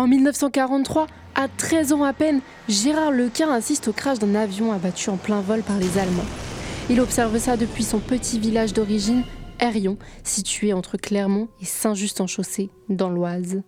[0.00, 5.10] En 1943, à 13 ans à peine, Gérard Lequin assiste au crash d'un avion abattu
[5.10, 6.24] en plein vol par les Allemands.
[6.88, 9.24] Il observe ça depuis son petit village d'origine,
[9.58, 13.60] Herrion, situé entre Clermont et Saint-Just-en-Chaussée, dans l'Oise.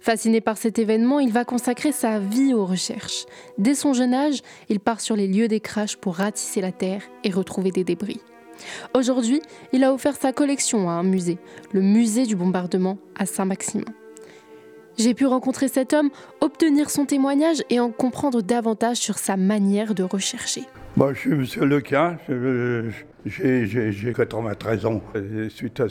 [0.00, 3.26] Fasciné par cet événement, il va consacrer sa vie aux recherches.
[3.58, 7.02] Dès son jeune âge, il part sur les lieux des crashs pour ratisser la terre
[7.22, 8.22] et retrouver des débris.
[8.94, 9.42] Aujourd'hui,
[9.74, 11.36] il a offert sa collection à un musée,
[11.72, 13.84] le musée du bombardement à Saint-Maximin.
[14.98, 16.10] J'ai pu rencontrer cet homme,
[16.40, 20.62] obtenir son témoignage et en comprendre davantage sur sa manière de rechercher.
[20.96, 21.68] Moi, je suis M.
[21.68, 22.16] Lequin,
[23.26, 25.02] j'ai 93 ans.
[25.50, 25.88] suite à,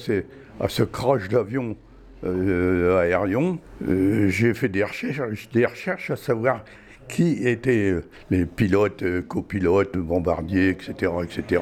[0.67, 1.75] ce crash d'avion
[2.23, 6.63] euh, aérien, euh, j'ai fait des recherches, des recherches à savoir
[7.07, 11.11] qui étaient euh, les pilotes, copilotes, bombardiers, etc.
[11.23, 11.61] etc.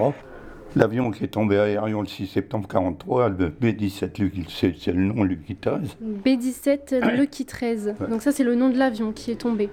[0.76, 5.56] L'avion qui est tombé aérien le 6 septembre 1943, le B-17, c'est le nom Lucky
[5.56, 5.98] 13.
[6.02, 7.96] B-17 Lucky 13.
[8.10, 9.70] Donc ça, c'est le nom de l'avion qui est tombé.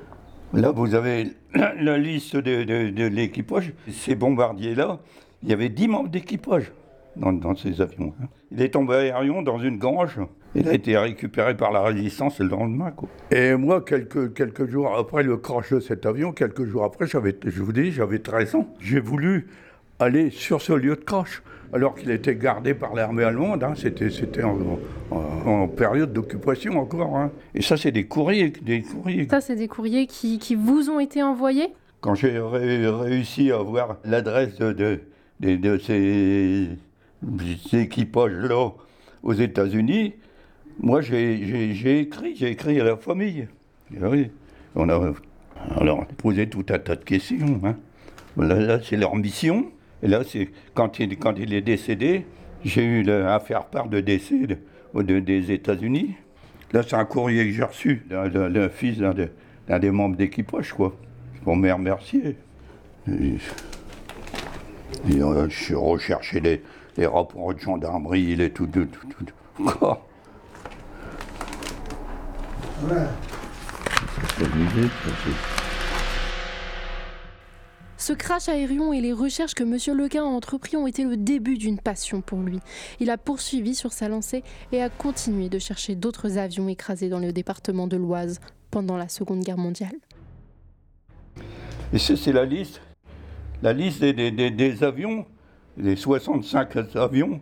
[0.52, 3.72] Là, vous avez la, liste de, l'équipage.
[3.90, 4.98] Ces bombardiers-là,
[5.42, 6.70] il y avait 10 membres d'équipage
[7.16, 8.12] dans, ces avions.
[8.22, 8.26] Hein.
[8.52, 10.20] Il est tombé aérien dans une grange.
[10.54, 12.90] Il a été récupéré par la résistance le lendemain.
[12.90, 13.08] Quoi.
[13.30, 17.62] Et moi, quelques, quelques jours après le crash de cet avion, quelques jours après, je
[17.62, 18.66] vous dis, j'avais 13 ans.
[18.80, 19.46] J'ai voulu
[20.00, 23.62] aller sur ce lieu de crash, alors qu'il était gardé par l'armée allemande.
[23.62, 23.74] Hein.
[23.76, 27.16] C'était, en, période d'occupation encore.
[27.16, 27.30] Hein.
[27.54, 29.28] Et ça, c'est des courriers, des courriers.
[29.30, 31.68] Ça, c'est des courriers qui, qui, vous ont été envoyés?
[32.00, 36.68] Quand j'ai réussi à avoir l'adresse de, de, de, ces,
[37.72, 38.72] équipages-là
[39.22, 40.14] aux États-Unis,
[40.80, 43.46] moi, j'ai, écrit, j'ai écrit à la famille.
[44.00, 44.30] oui,
[44.74, 45.12] on a
[45.76, 47.60] alors posé tout un tas de questions.
[47.64, 47.76] Hein.
[48.38, 49.66] là c'est leur mission.
[50.02, 52.26] Et là, c'est quand il, quand il est décédé,
[52.64, 54.46] j'ai eu à faire part de décès
[54.94, 56.14] des États-Unis.
[56.72, 60.96] Là, c'est un courrier que j'ai reçu d'un fils d'un des membres d'équipage, quoi,
[61.42, 62.36] pour me remercier.
[63.08, 63.38] Et,
[65.20, 66.62] euh, je suis recherché les,
[66.96, 69.64] les, rapports de gendarmerie, les tout, tout, tout, tout.
[69.64, 70.06] Quoi?
[72.82, 73.10] Voilà.
[78.10, 79.96] Ce crash aérien et les recherches que M.
[79.96, 82.58] Lequin a entrepris ont été le début d'une passion pour lui.
[82.98, 87.20] Il a poursuivi sur sa lancée et a continué de chercher d'autres avions écrasés dans
[87.20, 88.40] le département de l'Oise
[88.72, 89.94] pendant la Seconde Guerre mondiale.
[91.92, 92.80] Et c'est la liste,
[93.62, 95.24] des, avions,
[95.76, 97.40] des 65 avions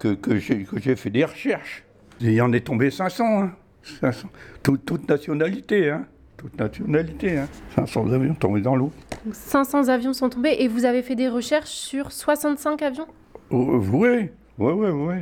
[0.00, 1.84] que, que j'ai fait des recherches.
[2.20, 3.52] Il y en est tombé 500, hein,
[4.00, 4.28] 500.
[4.64, 5.90] toute nationalité.
[5.90, 6.08] Hein
[6.38, 7.36] toute nationalité.
[7.36, 7.48] Hein.
[7.74, 8.90] 500 avions tombés dans l'eau.
[9.30, 13.06] 500 avions sont tombés et vous avez fait des recherches sur 65 avions?
[13.50, 15.14] Oh, Oui, oui, oui, oui.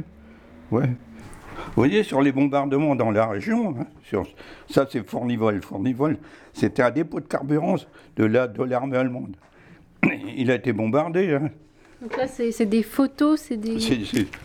[0.71, 0.87] Ouais.
[0.87, 4.27] Vous voyez, sur les bombardements dans la région, hein, sur,
[4.69, 5.63] ça c'est Fournivol.
[5.63, 6.19] Fournivol,
[6.53, 7.77] c'était un dépôt de carburant
[8.17, 9.37] de l'armée de allemande.
[10.37, 11.33] Il a été bombardé.
[11.35, 11.51] Hein.
[12.03, 13.81] Donc là, c'est des photos, c'est des...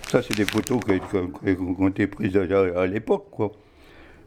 [0.08, 3.52] ça, c'est des photos qui, ont été prises à, à l'époque, quoi.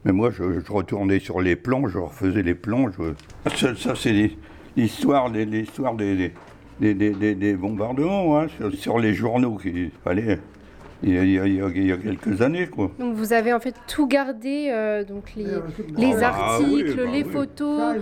[0.05, 2.87] Mais moi, je, retournais sur les plans, je refaisais les plans.
[3.57, 4.31] Ça, c'est
[4.77, 5.47] l'histoire des,
[6.81, 10.39] des, bombardements hein, sur, les journaux qu'il fallait.
[11.03, 12.67] Il y, a, il, y a, quelques années.
[12.67, 12.91] Quoi.
[12.99, 15.45] Donc vous avez en fait tout gardé, euh, donc les,
[15.99, 17.97] les ah articles, bah les photos.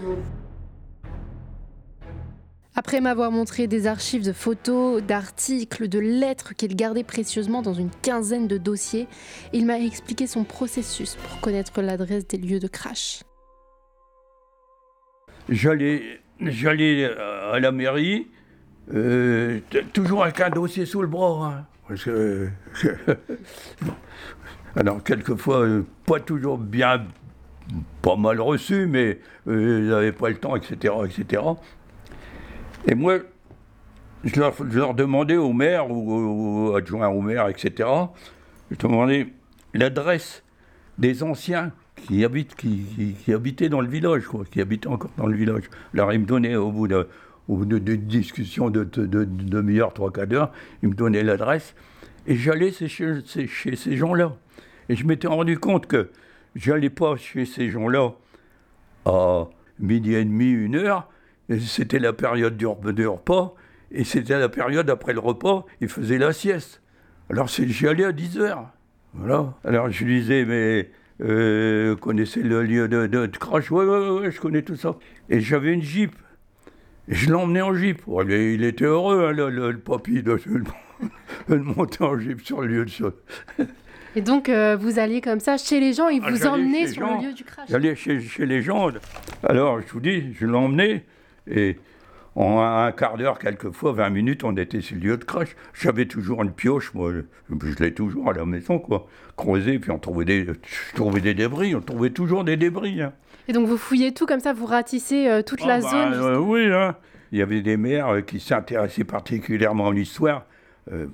[2.74, 7.90] Après m'avoir montré des archives de photos, d'articles, de lettres qu'il gardait précieusement dans une
[8.02, 9.08] quinzaine de dossiers,
[9.52, 13.24] il m'a expliqué son processus pour connaître l'adresse des lieux de crash.
[15.50, 18.28] J'allais, j'allais à la mairie,
[18.94, 19.60] euh,
[19.92, 21.66] toujours avec un dossier sous le bras.
[21.90, 21.94] Hein,
[24.76, 27.04] alors, quelquefois, euh, pas toujours bien,
[28.00, 31.42] pas mal reçu, mais euh, pas le temps, etc., etc.
[32.87, 33.19] Et moi,
[34.25, 37.88] je leur, demandais au maire ou adjoint au maire, etc.,
[38.70, 39.29] je demandais
[39.75, 40.43] l'adresse
[40.99, 45.37] des anciens qui, habitent, qui, habitaient dans le village, quoi, qui habitaient encore dans le
[45.37, 45.64] village.
[45.94, 47.06] Alors ils me donnaient, au bout de,
[47.49, 50.52] de, discussion de, demi-heure, trois quarts d'heure,
[50.82, 51.75] ils me donnaient l'adresse,
[52.26, 54.37] et j'allais chez, chez, ces gens-là.
[54.88, 56.11] Et je m'étais rendu compte que
[56.55, 58.12] j'allais pas chez ces gens-là
[59.05, 61.08] à midi et demi, une heure,
[61.58, 63.54] c'était la période du, repas,
[63.90, 66.81] et c'était la période après le repas, il faisait la sieste.
[67.31, 68.70] Alors j'y allais à 10 heures.
[69.14, 69.54] Voilà.
[69.64, 70.90] Alors je lui disais, mais
[71.22, 74.96] euh, connaissez le lieu de, crash Oui, oui, je connais tout ça.
[75.28, 76.14] Et j'avais une Jeep.
[77.08, 78.02] Et je l'emmenais en Jeep.
[78.28, 80.38] il était heureux, hein, le, papy, de,
[81.49, 83.14] de, monter en Jeep sur le lieu de choses.
[84.14, 87.06] Et donc, euh, vous alliez comme ça chez les gens, ils Ah, vous emmenaient sur
[87.06, 87.20] gens.
[87.20, 87.69] le lieu du crash.
[87.69, 88.90] J'allais chez, chez les gens.
[89.43, 91.04] Alors, je vous dis, je l'emmenais
[91.50, 91.78] et
[92.34, 95.54] en un quart d'heure, quelquefois, 20 minutes, on était sur le lieu de crash.
[95.74, 99.06] J'avais toujours une pioche, moi, je, l'ai toujours à la maison, quoi.
[99.36, 103.02] Creusé, puis on trouvait des, je trouvais des débris, on trouvait toujours des débris.
[103.02, 103.12] hein.
[103.48, 106.12] Et donc, vous fouillez tout comme ça, vous ratissez euh, toute la Ah, bah, zone.
[106.14, 106.96] euh, oui, hein.
[107.32, 110.46] il y avait des maires euh, qui s'intéressaient particulièrement à l'histoire,
[110.90, 111.06] euh,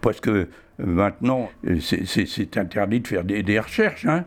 [0.00, 0.48] parce que
[0.78, 1.48] maintenant,
[1.80, 4.24] c'est- interdit de faire des, des recherches, hein,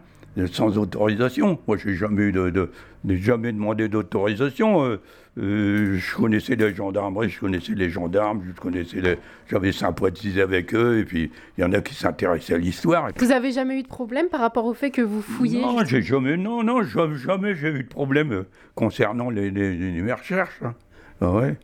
[0.52, 1.60] sans autorisation.
[1.68, 2.72] Moi, j'ai jamais, eu de, de-
[3.04, 4.84] de- jamais demandé d'autorisation.
[4.86, 5.02] euh,
[5.40, 9.18] euh, je connaissais les gendarmeries, je connaissais les gendarmes, je connaissais les-
[9.50, 13.10] j'avais sympathisé avec eux, et puis il y en a qui s'intéressaient à l'histoire.
[13.18, 16.04] Vous avez jamais eu de problème par rapport au fait que vous fouillez non, j'ai
[16.04, 18.44] jamais, non, non, jamais, j'ai eu de problème euh,
[18.76, 20.60] concernant les, les, recherches.
[20.64, 20.76] hein.
[21.20, 21.58] Ah ouais.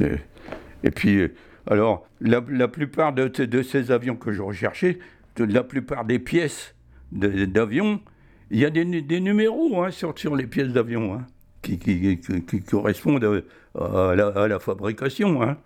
[0.00, 0.16] Et,
[0.82, 1.28] et puis,
[1.70, 4.98] alors, la, la plupart de, ces- de ces avions que je recherchais,
[5.36, 6.74] de la plupart des pièces
[7.12, 8.00] de- d'avions,
[8.50, 11.26] il y a des, nu- des numéros hein, sur, sur les pièces d'avion hein,
[11.62, 13.42] qui, qui, qui- qui correspondent
[13.78, 15.42] à, à la, à la fabrication.
[15.42, 15.56] hein.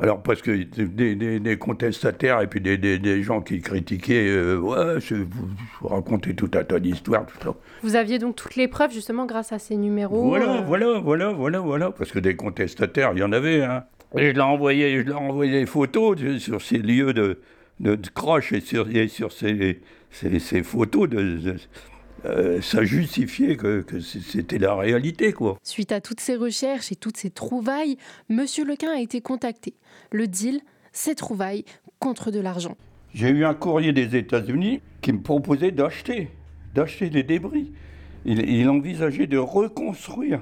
[0.00, 4.56] Alors, parce que des, des- des contestataires et puis des, des- gens qui critiquaient, euh,
[4.58, 5.48] ouais, vous,
[5.80, 7.54] vous racontez tout un tas d'histoires, tout ça.
[7.84, 10.24] Vous aviez donc toutes les preuves justement grâce à ces numéros.
[10.28, 11.90] Voilà, euh, voilà, voilà, voilà, voilà.
[11.92, 13.62] Parce que des contestataires, il y en avait.
[13.62, 13.84] Hein.
[14.16, 17.38] Et je leur envoyais, je leur envoyais des photos de- sur ces lieux de,
[17.78, 19.80] de, de crash et sur, et sur ces,
[20.10, 21.08] ces, ces photos.
[21.08, 21.54] De-
[22.24, 25.58] euh, ça justifiait que, c'était la réalité, quoi.
[25.62, 27.96] Suite à toutes ces recherches et toutes ces trouvailles,
[28.28, 29.74] Monsieur Lequin a été contacté.
[30.10, 30.60] Le deal,
[30.92, 31.64] c'est trouvailles
[31.98, 32.76] contre de l'argent.
[33.14, 36.30] J'ai eu un courrier des États-Unis qui me proposait d'acheter,
[36.74, 37.72] d'acheter les débris.
[38.24, 40.40] Il, il envisageait de reconstruire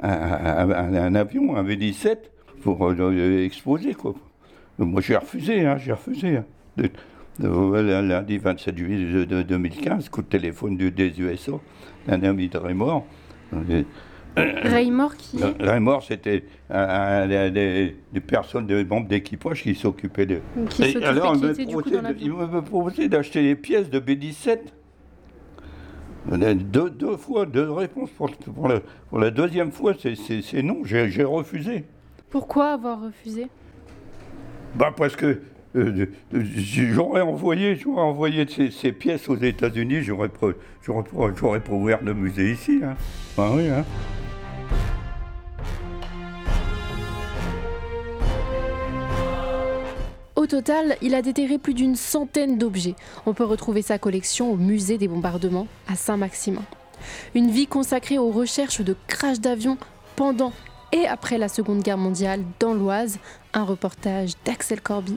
[0.00, 2.18] un, un- un- un avion, un V-17,
[2.62, 3.94] pour euh, exposer.
[3.94, 4.14] Quoi.
[4.78, 6.36] Moi, j'ai refusé, hein, j'ai refusé.
[6.36, 6.44] hein.
[6.76, 6.90] De-
[7.40, 11.52] lundi 27 juillet de, de 2015, coup de téléphone du, des USA,
[12.06, 13.04] d'un ami de Raymond.
[13.54, 13.82] Euh,
[14.36, 20.40] Raymore qui Raymond, c'était des, des- des personnes, des membres d'équipage qui s'occupaient de,
[20.70, 23.90] qui et s'occupait, alors, qui était du coup dans il me proposait d'acheter les pièces
[23.90, 24.58] de B-17.
[26.30, 28.10] On a Deux, deux fois, deux réponses.
[28.10, 31.84] Pour, pour le- pour la deuxième fois, c'est- non, j'ai refusé.
[32.30, 33.46] Pourquoi avoir refusé?
[34.76, 35.40] Bah parce que euh, euh,
[35.74, 40.30] j'aurais envoyé, j'aurais envoyé ces, ces pièces aux États-Unis, j'aurais
[40.82, 42.80] j'aurais ouvert le musée ici.
[43.36, 43.84] Ah oui, hein.
[50.36, 52.94] Au total, il a déterré plus d'une centaine d'objets.
[53.26, 56.62] On peut retrouver sa collection au musée des bombardements à Saint-Maximin.
[57.34, 59.78] Une vie consacrée aux recherches de crash d'avions
[60.14, 60.52] pendant
[60.92, 63.18] et après la Seconde Guerre mondiale dans l'Oise.
[63.52, 65.16] Un reportage d'Axel Corby